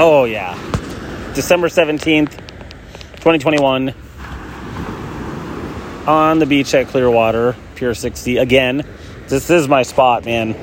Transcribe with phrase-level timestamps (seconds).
[0.00, 0.54] Oh, yeah.
[1.34, 2.30] December 17th,
[3.16, 3.92] 2021.
[6.06, 8.36] On the beach at Clearwater, Pier 60.
[8.36, 8.86] Again,
[9.26, 10.54] this is my spot, man.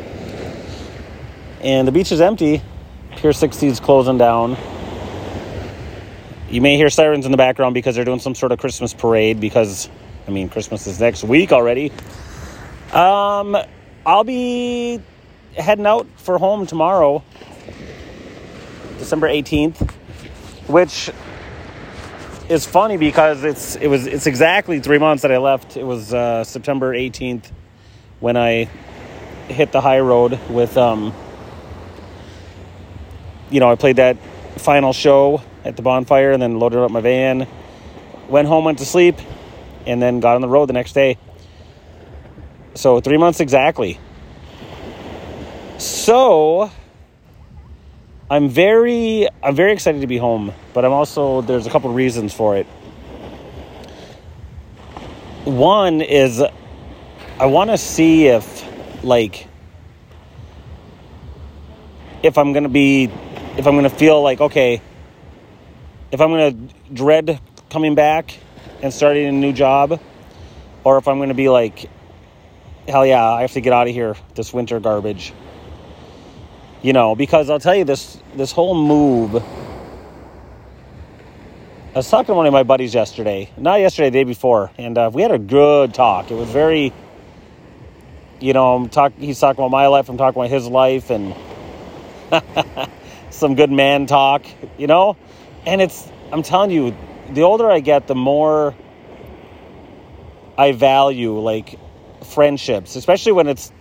[1.59, 2.61] And the beach is empty.
[3.17, 4.55] Pier 60 is closing down.
[6.49, 9.41] You may hear sirens in the background because they're doing some sort of Christmas parade
[9.41, 9.89] because,
[10.29, 11.91] I mean, Christmas is next week already.
[12.93, 13.57] Um,
[14.05, 15.01] I'll be
[15.57, 17.21] heading out for home tomorrow,
[18.97, 19.91] December 18th,
[20.67, 21.11] which
[22.49, 25.77] is funny because it's it was it's exactly three months that I left.
[25.77, 27.51] It was uh, September 18th
[28.19, 28.69] when I
[29.47, 31.13] hit the high road with um,
[33.49, 34.17] you know I played that
[34.57, 37.47] final show at the bonfire and then loaded up my van,
[38.29, 39.17] went home, went to sleep,
[39.85, 41.17] and then got on the road the next day.
[42.75, 43.99] So three months exactly.
[45.77, 46.71] So
[48.27, 52.33] I'm very I'm very excited to be home, but I'm also there's a couple reasons
[52.33, 52.65] for it.
[55.43, 56.41] One is
[57.39, 58.65] I want to see if
[59.03, 59.47] like
[62.23, 63.11] if I'm going to be
[63.57, 64.81] if I'm going to feel like okay,
[66.11, 67.39] if I'm going to dread
[67.69, 68.35] coming back
[68.81, 70.01] and starting a new job
[70.83, 71.91] or if I'm going to be like
[72.87, 75.31] hell yeah, I have to get out of here this winter garbage
[76.85, 79.35] you know because i'll tell you this this whole move.
[81.93, 84.95] I was talking to one of my buddies yesterday not yesterday the day before and
[84.95, 86.29] uh, we had a good talk.
[86.29, 86.93] It was very
[88.39, 91.33] you know I'm talk, he's talking about my life i'm talking about his life and
[93.31, 94.45] some good man talk
[94.77, 95.17] you know?
[95.65, 96.95] And it's i'm telling you
[97.31, 98.75] the older i get the more
[100.55, 101.79] i value like
[102.23, 103.71] friendships especially when it's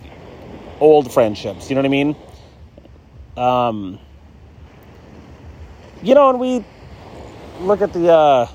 [0.80, 2.16] old friendships you know what i mean
[3.36, 3.98] um,
[6.02, 6.64] you know, and we
[7.60, 8.48] look at the uh,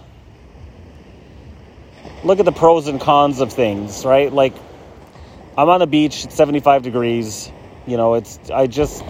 [2.23, 4.31] look at the pros and cons of things, right?
[4.31, 4.53] Like,
[5.57, 7.51] I'm on the beach, it's 75 degrees.
[7.87, 9.03] You know, it's I just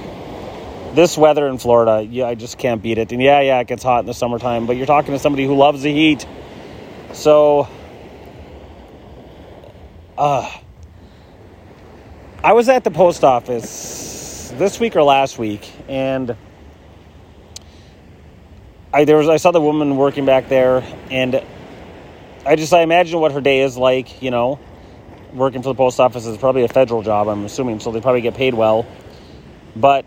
[0.94, 3.12] this weather in Florida, yeah, I just can't beat it.
[3.12, 5.56] And yeah, yeah, it gets hot in the summertime, but you're talking to somebody who
[5.56, 6.26] loves the heat.
[7.14, 7.68] So,
[10.18, 10.52] uh,
[12.44, 14.19] I was at the post office
[14.52, 16.36] this week or last week, and
[18.94, 21.44] I there was I saw the woman working back there, and
[22.46, 24.22] I just I imagine what her day is like.
[24.22, 24.60] You know,
[25.34, 27.28] working for the post office is probably a federal job.
[27.28, 28.86] I'm assuming, so they probably get paid well.
[29.76, 30.06] But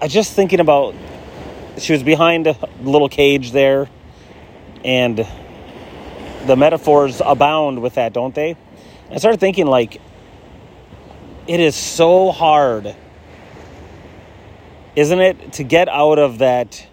[0.00, 0.94] I just thinking about
[1.78, 3.88] she was behind a little cage there,
[4.84, 5.26] and
[6.46, 8.56] the metaphors abound with that, don't they?
[9.10, 10.00] I started thinking like
[11.46, 12.94] it is so hard,
[14.96, 16.86] isn't it, to get out of that,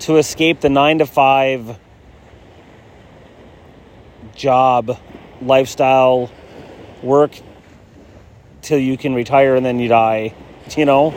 [0.00, 1.78] to escape the nine to five
[4.34, 4.98] job,
[5.40, 6.30] lifestyle,
[7.02, 7.32] work
[8.62, 10.34] till you can retire and then you die,
[10.76, 11.12] you know?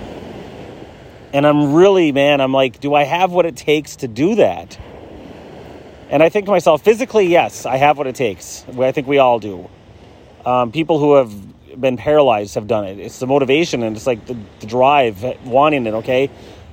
[1.32, 4.80] And I'm really, man, I'm like, do I have what it takes to do that?
[6.10, 8.64] And I think to myself, physically, yes, I have what it takes.
[8.80, 9.70] I think we all do.
[10.46, 11.34] Um, people who have
[11.80, 13.00] been paralyzed have done it.
[13.00, 16.30] It's the motivation and it's like the, the drive, wanting it, okay?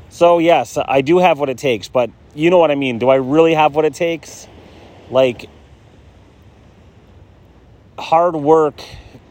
[0.08, 2.98] So, yes, I do have what it takes, but you know what I mean.
[2.98, 4.46] Do I really have what it takes?
[5.10, 5.48] Like,
[7.98, 8.80] hard work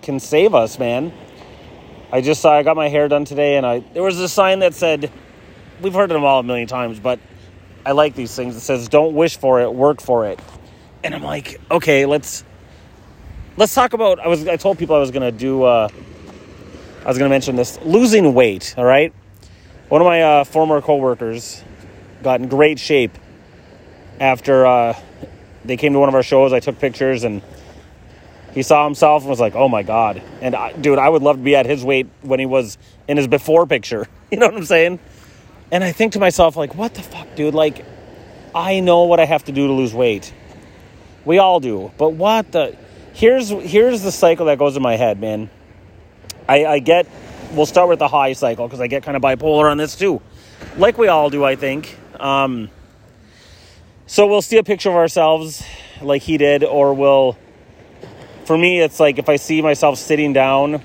[0.01, 1.13] can save us, man.
[2.11, 4.59] I just saw, I got my hair done today, and I there was a sign
[4.59, 5.11] that said,
[5.81, 7.19] we've heard them all a million times, but
[7.85, 8.55] I like these things.
[8.55, 10.39] It says, don't wish for it, work for it.
[11.03, 12.43] And I'm like, okay, let's
[13.57, 14.19] let's talk about.
[14.19, 15.63] I was I told people I was gonna do.
[15.63, 15.89] Uh,
[17.03, 18.75] I was gonna mention this losing weight.
[18.77, 19.13] All right,
[19.89, 21.63] one of my uh, former coworkers
[22.23, 23.17] got in great shape
[24.19, 24.99] after uh,
[25.65, 26.53] they came to one of our shows.
[26.53, 27.41] I took pictures and
[28.53, 31.37] he saw himself and was like, "Oh my god!" And I, dude, I would love
[31.37, 34.07] to be at his weight when he was in his before picture.
[34.31, 34.99] You know what I'm saying?
[35.71, 37.53] And I think to myself, like, what the fuck, dude?
[37.53, 37.83] Like,
[38.55, 40.33] I know what I have to do to lose weight.
[41.25, 42.77] We all do, but what the?
[43.13, 45.49] Here's here's the cycle that goes in my head, man.
[46.47, 47.07] I, I get.
[47.53, 50.21] We'll start with the high cycle because I get kind of bipolar on this too,
[50.77, 51.97] like we all do, I think.
[52.19, 52.69] Um,
[54.05, 55.63] so we'll see a picture of ourselves
[56.01, 57.37] like he did, or we'll.
[58.45, 60.83] For me, it's like if I see myself sitting down,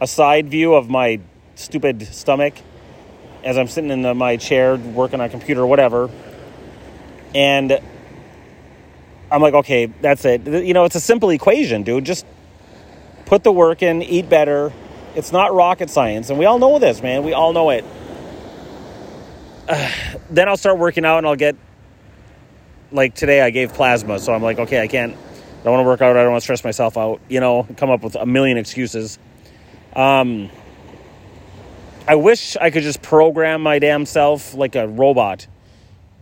[0.00, 1.20] a side view of my
[1.54, 2.54] stupid stomach
[3.44, 6.10] as I'm sitting in the, my chair working on a computer or whatever,
[7.34, 7.80] and
[9.32, 10.46] I'm like, okay, that's it.
[10.46, 12.04] You know, it's a simple equation, dude.
[12.04, 12.26] Just
[13.26, 14.72] put the work in, eat better.
[15.16, 16.30] It's not rocket science.
[16.30, 17.24] And we all know this, man.
[17.24, 17.84] We all know it.
[19.68, 19.90] uh,
[20.30, 21.56] then I'll start working out and I'll get
[22.92, 25.14] like today I gave plasma, so I'm like, okay, I can't.
[25.14, 26.16] I don't want to work out.
[26.16, 27.20] I don't want to stress myself out.
[27.28, 29.18] You know, come up with a million excuses.
[29.96, 30.50] Um,
[32.06, 35.46] I wish I could just program my damn self like a robot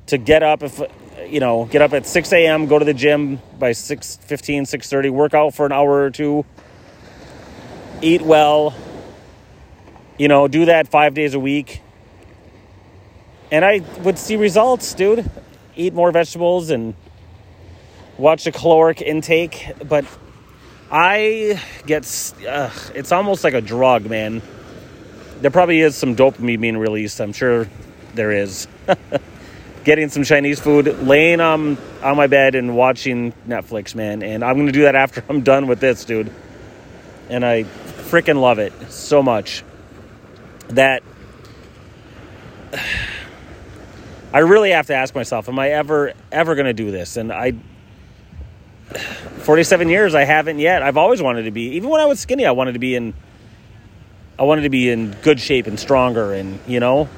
[0.06, 0.80] to get up if
[1.28, 5.10] you know get up at 6 a.m go to the gym by 6 15 6.30
[5.10, 6.44] work out for an hour or two
[8.02, 8.74] eat well
[10.20, 11.80] you know do that five days a week.
[13.50, 15.28] And i would see results dude.
[15.76, 16.94] Eat more vegetables and
[18.18, 19.66] watch the caloric intake.
[19.88, 20.04] But
[20.92, 24.42] i get uh, it's almost like a drug man.
[25.40, 27.66] There probably is some dopamine being released i'm sure
[28.14, 28.68] there is
[29.84, 34.22] getting some Chinese food, laying um, on my bed and watching Netflix, man.
[34.22, 36.32] And I'm to do that after I'm done with this, dude.
[37.28, 39.62] And I freaking love it so much
[40.68, 41.02] that
[44.32, 47.16] I really have to ask myself, am I ever, ever to do this?
[47.16, 47.52] And I,
[49.38, 50.82] 47 years, I haven't yet.
[50.82, 53.14] I've always wanted to be, even when I was skinny, I wanted to be in,
[54.38, 57.08] I wanted to be in good shape and stronger and, you know,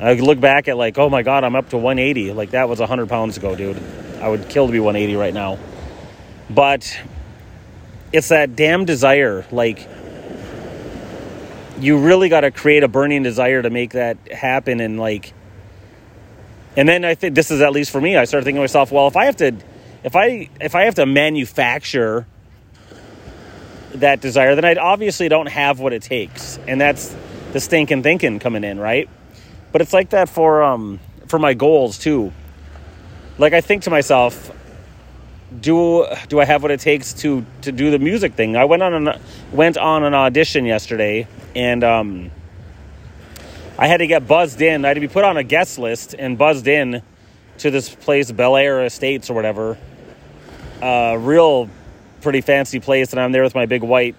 [0.00, 2.32] I look back at like, oh my god, I'm up to 180.
[2.32, 3.80] Like that was 100 pounds ago, dude.
[4.20, 5.58] I would kill to be 180 right now.
[6.48, 6.98] But
[8.12, 9.46] it's that damn desire.
[9.52, 9.86] Like
[11.78, 15.32] you really got to create a burning desire to make that happen, and like,
[16.76, 18.16] and then I think this is at least for me.
[18.16, 19.54] I started thinking to myself, well, if I have to,
[20.04, 22.26] if I if I have to manufacture
[23.94, 27.14] that desire, then I obviously don't have what it takes, and that's
[27.52, 29.08] the stinking thinking coming in, right?
[29.72, 32.32] But it's like that for um for my goals too.
[33.38, 34.52] Like I think to myself,
[35.60, 38.56] do do I have what it takes to to do the music thing?
[38.56, 39.20] I went on an
[39.52, 42.30] went on an audition yesterday and um
[43.78, 44.84] I had to get buzzed in.
[44.84, 47.02] I had to be put on a guest list and buzzed in
[47.58, 49.78] to this place, Bel Air Estates or whatever.
[50.82, 51.70] Uh, real
[52.20, 54.16] pretty fancy place, and I'm there with my big white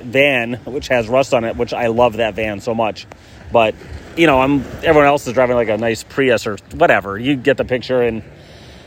[0.00, 3.06] van, which has rust on it, which I love that van so much.
[3.52, 3.74] But
[4.16, 7.18] you know, I'm everyone else is driving like a nice Prius or whatever.
[7.18, 8.02] You get the picture.
[8.02, 8.22] And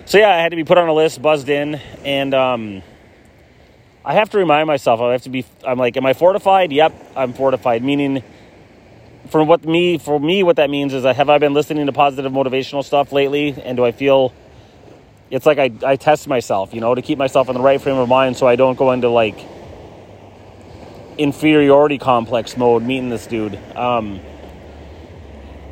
[0.05, 2.83] so yeah, I had to be put on a list, buzzed in, and um,
[4.03, 4.99] I have to remind myself.
[4.99, 5.45] I have to be.
[5.65, 6.71] I'm like, am I fortified?
[6.71, 7.83] Yep, I'm fortified.
[7.83, 8.23] Meaning,
[9.29, 11.93] for what me for me, what that means is, that have I been listening to
[11.93, 13.55] positive motivational stuff lately?
[13.63, 14.33] And do I feel?
[15.29, 17.95] It's like I, I test myself, you know, to keep myself in the right frame
[17.95, 19.39] of mind so I don't go into like
[21.17, 23.55] inferiority complex mode meeting this dude.
[23.77, 24.19] Um,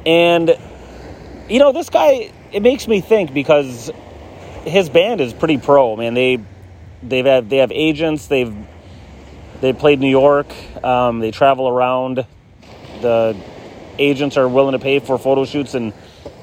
[0.06, 0.57] and,
[1.50, 3.92] you know, this guy, it makes me think because
[4.66, 6.13] his band is pretty pro, man.
[6.13, 6.40] They,
[7.04, 8.28] they've had, they have agents.
[8.28, 8.54] They've,
[9.62, 10.48] they played New York.
[10.84, 12.25] Um, they travel around.
[13.01, 13.36] The
[13.98, 15.94] agents are willing to pay for photo shoots and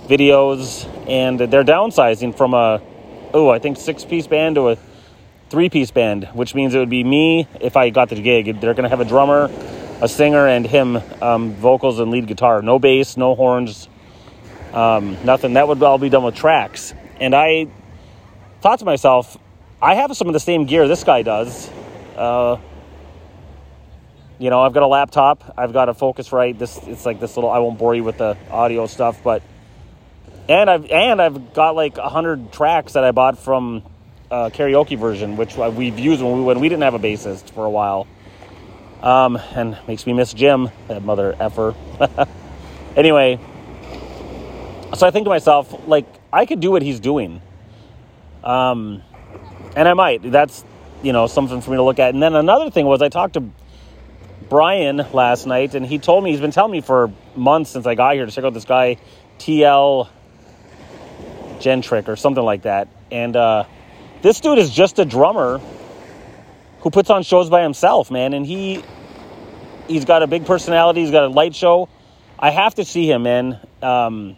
[0.07, 2.81] videos, and they're downsizing from a,
[3.33, 4.79] oh, I think six piece band to a
[5.51, 8.61] three piece band, which means it would be me if I got the gig.
[8.61, 9.49] They're going to have a drummer,
[10.01, 12.63] a singer and him, um, vocals and lead guitar.
[12.63, 13.89] No bass, no horns,
[14.73, 15.55] um, nothing.
[15.55, 16.95] That would all be done with tracks.
[17.19, 17.69] And I
[18.61, 19.37] thought to myself,
[19.81, 21.71] I have some of the same gear this guy does.
[22.17, 22.59] Uh,
[24.39, 25.55] you know, I've got a laptop.
[25.57, 26.59] I've got a Focusrite.
[26.59, 27.51] This it's like this little.
[27.51, 29.43] I won't bore you with the audio stuff, but
[30.49, 33.83] and I've and I've got like hundred tracks that I bought from
[34.31, 37.65] uh, karaoke version, which we've used when we when we didn't have a bassist for
[37.65, 38.07] a while.
[39.03, 41.75] Um, and makes me miss Jim, that mother effer.
[42.97, 43.39] anyway,
[44.95, 47.43] so I think to myself, like, I could do what he's doing.
[48.43, 49.03] Um,
[49.77, 50.23] and I might.
[50.23, 50.65] That's,
[51.03, 52.15] you know, something for me to look at.
[52.15, 53.45] And then another thing was I talked to
[54.49, 57.95] Brian last night, and he told me, he's been telling me for months since I
[57.95, 58.97] got here to check out this guy,
[59.39, 60.09] TL
[61.59, 62.89] Gentrick or something like that.
[63.11, 63.65] And uh,
[64.23, 65.61] this dude is just a drummer
[66.87, 68.81] who puts on shows by himself, man, and he
[69.89, 71.01] he's got a big personality.
[71.01, 71.89] He's got a light show.
[72.39, 74.37] I have to see him, man, Um,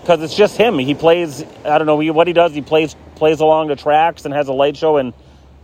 [0.00, 0.78] because um, it's just him.
[0.78, 1.42] He plays.
[1.64, 2.54] I don't know what he does.
[2.54, 5.12] He plays plays along the tracks and has a light show and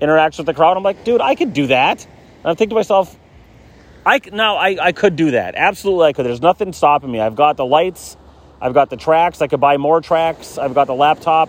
[0.00, 0.76] interacts with the crowd.
[0.76, 2.04] I'm like, dude, I could do that.
[2.04, 3.16] And I think to myself,
[4.04, 5.54] I now I, I could do that.
[5.54, 6.26] Absolutely, I could.
[6.26, 7.20] There's nothing stopping me.
[7.20, 8.16] I've got the lights.
[8.60, 9.40] I've got the tracks.
[9.40, 10.58] I could buy more tracks.
[10.58, 11.48] I've got the laptop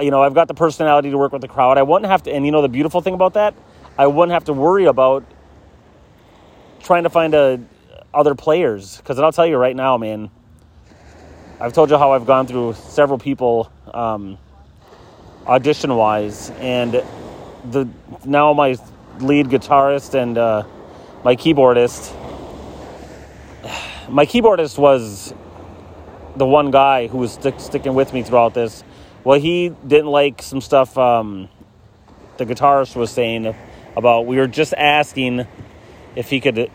[0.00, 1.78] you know, I've got the personality to work with the crowd.
[1.78, 3.54] I wouldn't have to, and you know, the beautiful thing about that,
[3.96, 5.24] I wouldn't have to worry about
[6.82, 7.60] trying to find a,
[8.12, 8.96] other players.
[8.96, 10.30] Because I'll tell you right now, man,
[11.60, 14.38] I've told you how I've gone through several people um,
[15.46, 17.02] audition wise, and
[17.70, 17.88] the
[18.24, 18.76] now my
[19.20, 20.64] lead guitarist and uh,
[21.22, 22.12] my keyboardist
[24.08, 25.34] my keyboardist was
[26.36, 28.84] the one guy who was stick, sticking with me throughout this.
[29.24, 31.48] Well, he didn't like some stuff um,
[32.36, 33.54] the guitarist was saying
[33.96, 35.46] about we were just asking
[36.14, 36.70] if he could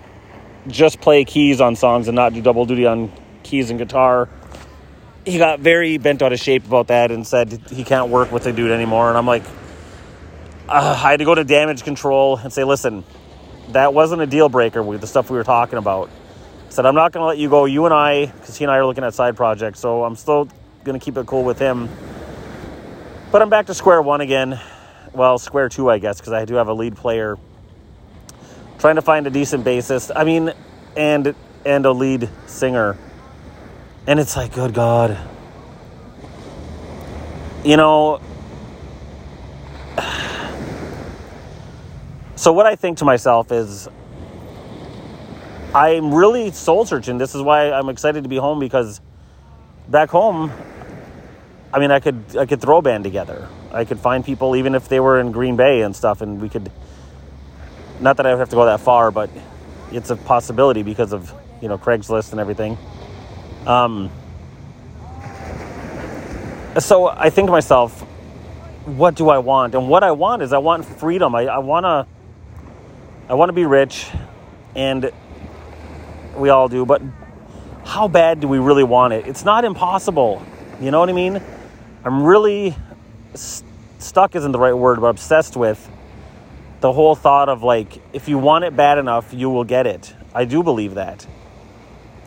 [0.67, 3.11] just play keys on songs and not do double duty on
[3.43, 4.29] keys and guitar.
[5.25, 8.43] He got very bent out of shape about that and said he can't work with
[8.43, 9.09] the dude anymore.
[9.09, 9.43] And I'm like,
[10.67, 13.03] uh, I had to go to damage control and say, listen,
[13.69, 16.09] that wasn't a deal breaker with the stuff we were talking about.
[16.67, 17.65] I said, I'm not going to let you go.
[17.65, 20.47] You and I, because he and I are looking at side projects, so I'm still
[20.83, 21.89] going to keep it cool with him.
[23.31, 24.59] But I'm back to square one again.
[25.13, 27.37] Well, square two, I guess, because I do have a lead player.
[28.79, 30.09] Trying to find a decent bassist.
[30.15, 30.51] I mean,
[30.97, 32.97] and and a lead singer.
[34.07, 35.15] And it's like, good God.
[37.63, 38.19] You know,
[42.35, 43.87] so what I think to myself is
[45.75, 47.19] I'm really soul searching.
[47.19, 49.01] This is why I'm excited to be home because
[49.87, 50.51] back home,
[51.71, 53.47] I mean, I could I could throw a band together.
[53.71, 56.49] I could find people even if they were in Green Bay and stuff, and we
[56.49, 56.71] could.
[57.99, 59.29] Not that I would have to go that far, but
[59.91, 62.77] it's a possibility because of you know Craigslist and everything.
[63.67, 64.09] Um,
[66.79, 68.01] so I think to myself,
[68.85, 69.75] what do I want?
[69.75, 71.35] And what I want is I want freedom.
[71.35, 72.07] I, I wanna
[73.27, 74.07] I wanna be rich
[74.75, 75.11] and
[76.35, 77.01] we all do, but
[77.85, 79.27] how bad do we really want it?
[79.27, 80.41] It's not impossible.
[80.79, 81.41] You know what I mean?
[82.09, 82.75] I'm really
[83.35, 85.87] st- stuck isn't the right word, but obsessed with
[86.79, 90.11] the whole thought of like, if you want it bad enough, you will get it.
[90.33, 91.27] I do believe that.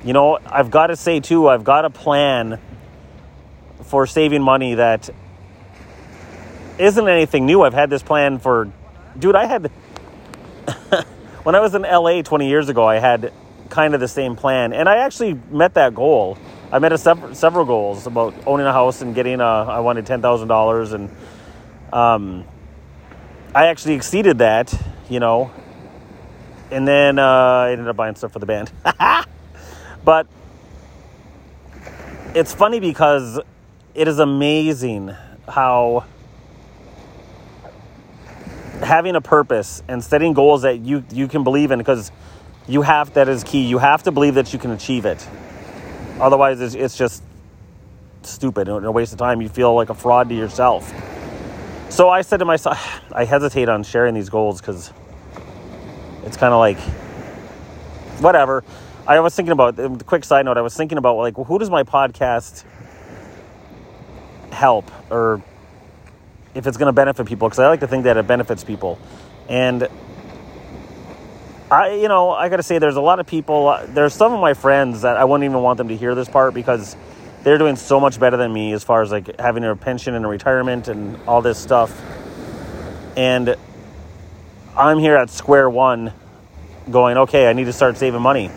[0.04, 2.60] You know, I've got to say too, I've got a plan
[3.82, 5.10] for saving money that
[6.78, 7.62] isn't anything new.
[7.62, 8.70] I've had this plan for,
[9.18, 9.66] dude, I had,
[11.42, 13.32] when I was in LA 20 years ago, I had
[13.68, 14.72] kind of the same plan.
[14.72, 16.38] And I actually met that goal.
[16.72, 20.06] I met a sev- several goals about owning a house and getting a, I wanted
[20.06, 21.10] $10,000 and
[21.92, 22.44] um,
[23.54, 24.74] I actually exceeded that,
[25.10, 25.50] you know.
[26.70, 28.72] And then uh, I ended up buying stuff for the band.
[30.04, 30.26] but
[32.34, 33.38] it's funny because
[33.94, 35.14] it is amazing
[35.46, 36.06] how
[38.82, 42.10] having a purpose and setting goals that you you can believe in because
[42.66, 43.66] you have that is key.
[43.66, 45.28] You have to believe that you can achieve it.
[46.22, 47.24] Otherwise, it's, it's just
[48.22, 49.42] stupid and a waste of time.
[49.42, 50.92] You feel like a fraud to yourself.
[51.88, 54.92] So I said to myself, I hesitate on sharing these goals because
[56.24, 56.78] it's kind of like
[58.20, 58.62] whatever.
[59.04, 60.56] I was thinking about the quick side note.
[60.56, 62.64] I was thinking about like, who does my podcast
[64.52, 65.42] help, or
[66.54, 67.48] if it's going to benefit people?
[67.48, 69.00] Because I like to think that it benefits people,
[69.48, 69.88] and
[71.72, 73.68] I, you know, I got to say, there's a lot of people.
[73.68, 76.28] Uh, there's some of my friends that I wouldn't even want them to hear this
[76.28, 76.94] part because
[77.44, 80.26] they're doing so much better than me as far as like having a pension and
[80.26, 81.98] a retirement and all this stuff.
[83.16, 83.56] And
[84.76, 86.12] I'm here at square one,
[86.90, 88.50] going, okay, I need to start saving money.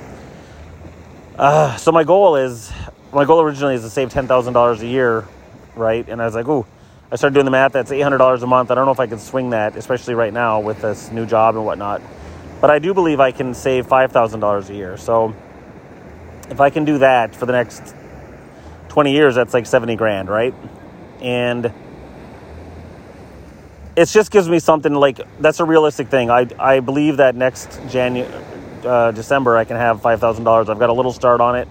[1.38, 2.70] Uh, so my goal is,
[3.14, 5.26] my goal originally is to save ten thousand dollars a year,
[5.74, 6.06] right?
[6.10, 6.66] And I was like, ooh,
[7.10, 7.72] I started doing the math.
[7.72, 8.72] That's eight hundred dollars a month.
[8.72, 11.56] I don't know if I can swing that, especially right now with this new job
[11.56, 12.02] and whatnot.
[12.62, 14.98] But I do believe I can save $5,000 a year.
[14.98, 15.36] So
[16.50, 17.96] if I can do that for the next
[18.90, 20.54] 20 years, that's like 70 grand, right?
[21.22, 21.72] And
[23.96, 26.30] it just gives me something like that's a realistic thing.
[26.30, 28.32] I, I believe that next January,
[28.84, 30.70] uh, December, I can have $5,000.
[30.70, 31.68] I've got a little start on it.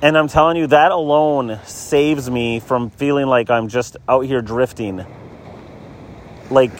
[0.00, 4.40] And I'm telling you, that alone saves me from feeling like I'm just out here
[4.40, 5.04] drifting.
[6.50, 6.70] Like,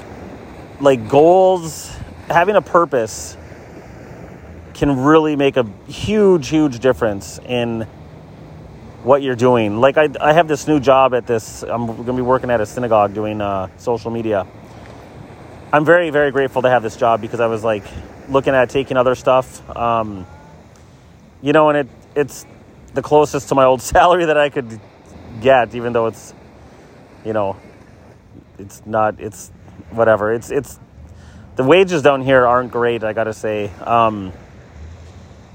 [0.81, 1.98] like goals
[2.29, 3.37] having a purpose
[4.75, 7.87] can really make a huge, huge difference in
[9.03, 9.81] what you're doing.
[9.81, 11.63] Like I, I have this new job at this.
[11.63, 14.47] I'm to be working at a synagogue doing uh, social media.
[15.73, 17.85] I'm very, very grateful to have this job because I was like
[18.29, 19.77] looking at taking other stuff.
[19.77, 20.27] Um,
[21.43, 22.47] you know, and it it's
[22.95, 24.81] the closest to my old salary that I could
[25.41, 26.35] get, even though it's,
[27.25, 27.57] you know,
[28.59, 29.21] it's not.
[29.21, 29.51] It's
[29.91, 30.33] whatever.
[30.33, 30.79] It's it's
[31.59, 33.03] the wages down here aren't great.
[33.03, 33.69] I gotta say.
[33.81, 34.33] Um,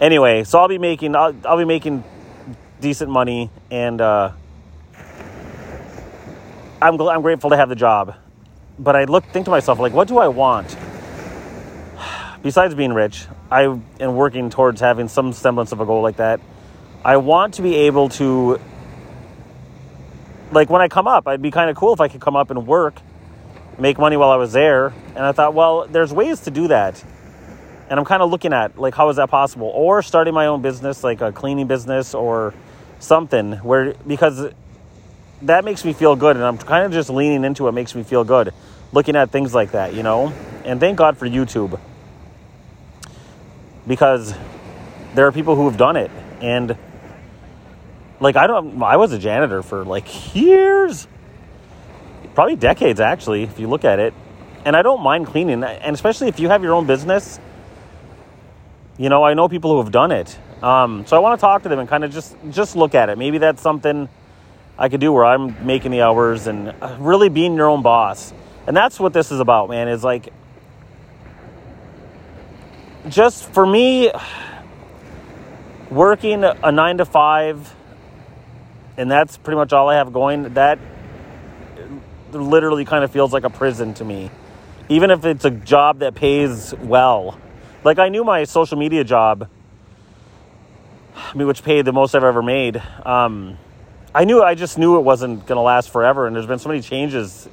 [0.01, 2.03] anyway, so I'll be making I'll, I'll be making
[2.81, 4.33] decent money, and uh,
[6.81, 8.15] I'm I'm grateful to have the job.
[8.77, 10.75] But I look think to myself like, what do I want?
[12.43, 13.63] Besides being rich, I
[14.01, 16.41] am working towards having some semblance of a goal like that.
[17.05, 18.59] I want to be able to,
[20.51, 22.49] like, when I come up, I'd be kind of cool if I could come up
[22.49, 22.95] and work
[23.79, 24.93] make money while I was there.
[25.15, 27.03] And I thought, well, there's ways to do that.
[27.89, 30.63] and I'm kind of looking at like how is that possible, or starting my own
[30.63, 32.53] business, like a cleaning business or
[32.99, 34.51] something, where because
[35.43, 38.01] that makes me feel good, and I'm kind of just leaning into it makes me
[38.03, 38.53] feel good,
[38.93, 40.33] looking at things like that, you know.
[40.65, 41.79] And thank God for YouTube
[43.85, 44.33] because
[45.13, 46.09] there are people who have done it,
[46.41, 46.75] and
[48.19, 51.07] like I don't, I was a janitor for like years,
[52.35, 54.13] probably decades actually, if you look at it,
[54.65, 57.39] and I don't mind cleaning, and especially if you have your own business.
[58.97, 60.37] You know, I know people who have done it.
[60.61, 63.09] Um, so I want to talk to them and kind of just just look at
[63.09, 63.17] it.
[63.17, 64.07] Maybe that's something
[64.77, 68.33] I could do where I'm making the hours and uh, really being your own boss.
[68.65, 69.87] And that's what this is about, man.
[69.89, 70.31] Is like
[73.09, 74.11] just for me
[75.89, 77.75] working a 9 to 5
[78.97, 80.53] and that's pretty much all I have going.
[80.53, 80.79] That
[82.33, 84.31] literally kind of feels like a prison to me.
[84.89, 87.39] Even if it's a job that pays well.
[87.83, 89.49] Like I knew my social media job,
[91.15, 92.81] I mean, which paid the most I've ever made.
[93.05, 93.57] Um,
[94.15, 96.27] I knew, I just knew it wasn't going to last forever.
[96.27, 97.47] And there's been so many changes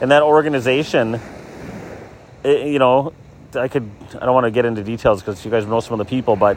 [0.00, 1.20] in that organization.
[2.42, 3.12] It, you know,
[3.54, 6.06] I could, I don't want to get into details because you guys know some of
[6.06, 6.56] the people, but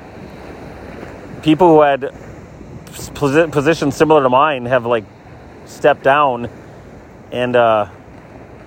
[1.42, 2.14] people who had
[3.14, 5.06] positions similar to mine have like
[5.66, 6.50] stepped down
[7.32, 7.90] and uh,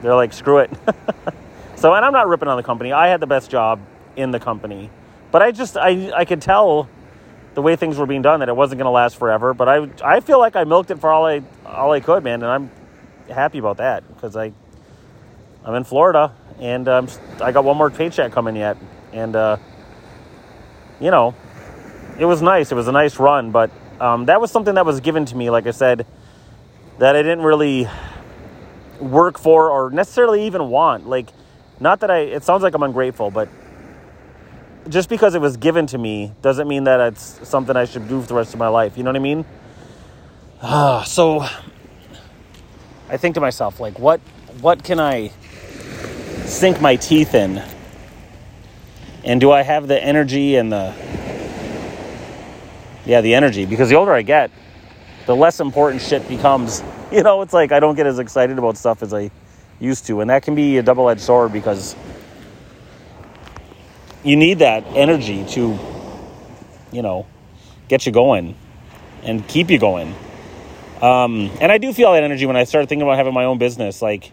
[0.01, 0.71] they're like, screw it.
[1.77, 2.93] so, and I'm not ripping on the company.
[2.93, 3.81] I had the best job
[4.17, 4.91] in the company,
[5.31, 6.89] but I just, I, I could tell
[7.55, 9.55] the way things were being done that it wasn't going to last forever.
[9.55, 12.43] But I, I feel like I milked it for all I, all I could, man.
[12.43, 12.71] And I'm
[13.29, 14.53] happy about that because I,
[15.65, 17.09] I'm in Florida and um,
[17.41, 18.77] I got one more paycheck coming yet.
[19.13, 19.57] And, uh,
[21.01, 21.35] you know,
[22.19, 22.73] it was nice.
[22.73, 25.51] It was a nice run, but um, that was something that was given to me,
[25.51, 26.07] like I said,
[26.99, 27.89] that I didn't really
[29.03, 31.09] work for or necessarily even want.
[31.09, 31.29] Like,
[31.81, 33.49] not that I, it sounds like I'm ungrateful, but
[34.89, 38.21] just because it was given to me doesn't mean that it's something I should do
[38.21, 38.97] for the rest of my life.
[38.97, 39.45] You know what I mean?
[40.61, 41.41] Uh, so
[43.09, 44.21] I think to myself, like, what,
[44.61, 45.33] what can I
[46.45, 47.63] sink my teeth in?
[49.25, 50.95] And do I have the energy and the
[53.05, 53.65] yeah, the energy.
[53.65, 54.51] Because the older I get,
[55.27, 56.83] the less important shit becomes.
[57.13, 59.31] You know, it's like I don't get as excited about stuff as I
[59.79, 60.23] used to.
[60.23, 61.95] And that can be a double edged sword because
[64.25, 65.79] you need that energy to,
[66.91, 67.27] you know,
[67.89, 68.57] get you going
[69.23, 70.15] and keep you going.
[71.03, 73.59] Um, and I do feel that energy when I started thinking about having my own
[73.59, 74.01] business.
[74.01, 74.33] Like,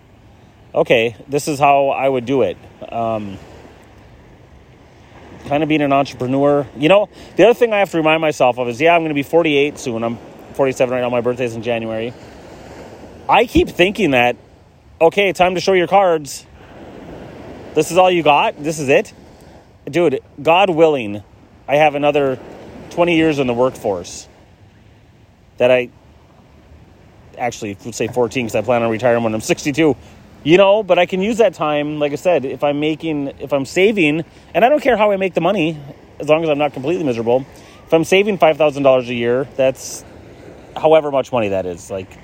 [0.74, 2.58] okay, this is how I would do it.
[2.90, 3.38] Um,
[5.48, 6.68] kind of being an entrepreneur.
[6.78, 9.10] You know, the other thing I have to remind myself of is, yeah, I'm going
[9.10, 10.04] to be 48 soon.
[10.04, 10.20] I'm
[10.60, 11.10] 47 right now.
[11.10, 12.14] My birthday's in January.
[13.30, 14.36] I keep thinking that,
[15.00, 16.46] okay, time to show your cards.
[17.76, 18.62] This is all you got.
[18.62, 19.14] This is it,
[19.90, 20.20] dude.
[20.44, 21.24] God willing,
[21.66, 22.38] I have another
[22.90, 24.28] 20 years in the workforce.
[25.60, 25.92] That I
[27.38, 29.96] actually would say 14 because I plan on retiring when I'm 62
[30.42, 33.52] you know but i can use that time like i said if i'm making if
[33.52, 35.78] i'm saving and i don't care how i make the money
[36.18, 37.46] as long as i'm not completely miserable
[37.86, 40.06] if i'm saving $5000 a year that's
[40.80, 42.18] however much money that is like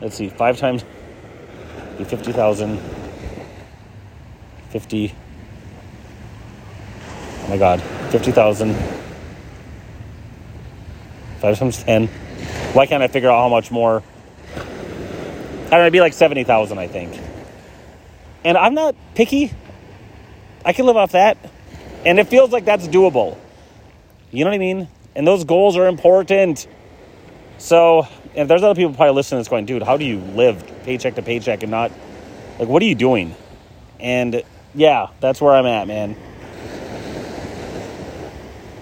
[0.00, 0.84] let's see five times
[1.98, 2.78] 50000
[4.70, 5.14] 50
[7.42, 8.74] oh my god 50000
[11.40, 12.06] five times 10
[12.74, 14.02] why can't i figure out how much more
[15.66, 17.20] I don't know, it'd be like 70,000, I think.
[18.44, 19.52] And I'm not picky.
[20.64, 21.38] I can live off that.
[22.04, 23.36] And it feels like that's doable.
[24.30, 24.86] You know what I mean?
[25.16, 26.68] And those goals are important.
[27.58, 31.14] So, if there's other people probably listening that's going, dude, how do you live paycheck
[31.14, 31.90] to paycheck and not,
[32.58, 33.34] like, what are you doing?
[33.98, 34.42] And
[34.74, 36.16] yeah, that's where I'm at, man.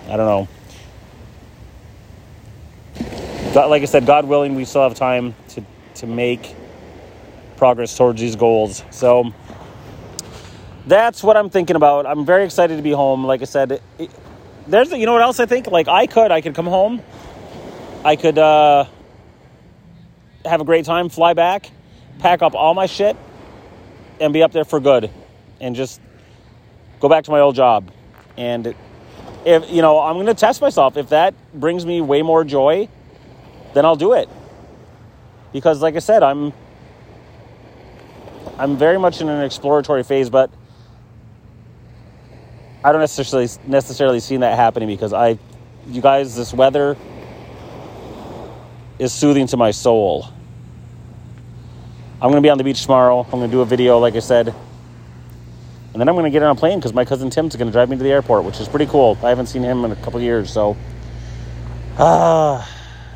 [0.08, 0.48] I don't know.
[3.54, 5.64] God, like I said, God willing, we still have time to,
[5.96, 6.56] to make
[7.56, 8.84] progress towards these goals.
[8.90, 9.32] So
[10.86, 12.06] that's what I'm thinking about.
[12.06, 13.24] I'm very excited to be home.
[13.24, 14.10] Like I said, it,
[14.66, 15.68] there's you know what else I think?
[15.68, 17.00] Like I could I could come home.
[18.04, 18.84] I could uh,
[20.44, 21.70] have a great time, fly back,
[22.18, 23.16] pack up all my shit,
[24.20, 25.10] and be up there for good,
[25.58, 26.02] and just
[27.00, 27.90] go back to my old job.
[28.36, 28.74] And
[29.46, 30.98] if you know, I'm going to test myself.
[30.98, 32.90] If that brings me way more joy,
[33.72, 34.28] then I'll do it.
[35.54, 36.52] Because, like I said, I'm
[38.58, 40.50] I'm very much in an exploratory phase, but
[42.84, 45.38] I don't necessarily necessarily see that happening because I,
[45.88, 46.98] you guys, this weather
[48.98, 50.28] is soothing to my soul.
[52.20, 53.20] I'm gonna be on the beach tomorrow.
[53.20, 54.54] I'm gonna do a video, like I said,
[55.94, 57.72] And then I'm going to get on a plane because my cousin Tim's going to
[57.72, 59.16] drive me to the airport, which is pretty cool.
[59.22, 60.76] I haven't seen him in a couple years, so.
[61.96, 62.66] Uh,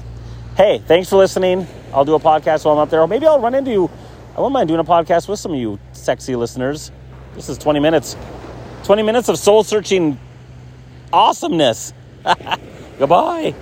[0.57, 1.67] hey, thanks for listening.
[1.93, 3.01] I'll do a podcast while I'm up there.
[3.01, 3.91] Or maybe I'll run into you.
[4.37, 6.93] I won't mind doing a podcast with some of you sexy listeners.
[7.35, 8.17] This is 20 minutes.
[8.85, 10.17] 20 minutes of soul searching
[11.13, 11.93] awesomeness.
[12.99, 13.57] Goodbye.